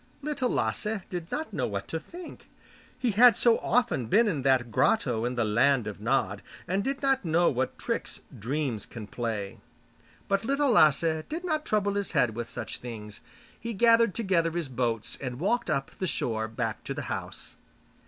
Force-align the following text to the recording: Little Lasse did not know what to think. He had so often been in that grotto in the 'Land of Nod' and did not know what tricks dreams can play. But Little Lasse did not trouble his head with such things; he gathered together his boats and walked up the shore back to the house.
Little 0.23 0.49
Lasse 0.49 1.01
did 1.11 1.31
not 1.31 1.53
know 1.53 1.67
what 1.67 1.87
to 1.89 1.99
think. 1.99 2.49
He 2.97 3.11
had 3.11 3.37
so 3.37 3.59
often 3.59 4.07
been 4.07 4.27
in 4.27 4.41
that 4.41 4.71
grotto 4.71 5.25
in 5.25 5.35
the 5.35 5.45
'Land 5.45 5.85
of 5.85 6.01
Nod' 6.01 6.41
and 6.67 6.83
did 6.83 7.03
not 7.03 7.23
know 7.23 7.51
what 7.51 7.77
tricks 7.77 8.21
dreams 8.39 8.87
can 8.87 9.05
play. 9.05 9.59
But 10.27 10.43
Little 10.43 10.71
Lasse 10.71 11.23
did 11.29 11.43
not 11.45 11.67
trouble 11.67 11.93
his 11.93 12.13
head 12.13 12.33
with 12.35 12.49
such 12.49 12.79
things; 12.79 13.21
he 13.59 13.73
gathered 13.75 14.15
together 14.15 14.49
his 14.49 14.69
boats 14.69 15.19
and 15.21 15.39
walked 15.39 15.69
up 15.69 15.91
the 15.99 16.07
shore 16.07 16.47
back 16.47 16.83
to 16.85 16.95
the 16.95 17.03
house. 17.03 17.55